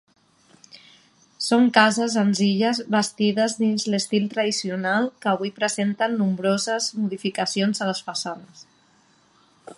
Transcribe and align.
Són 1.47 1.67
cases 1.75 2.15
senzilles, 2.17 2.79
bastides 2.95 3.57
dins 3.59 3.85
l'estil 3.95 4.25
tradicional 4.33 5.11
que 5.25 5.31
avui 5.33 5.53
presenten 5.61 6.17
nombroses 6.25 6.89
modificacions 7.03 7.85
a 7.87 7.91
les 7.93 8.03
façanes. 8.11 8.67